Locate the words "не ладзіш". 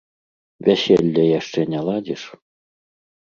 1.73-2.21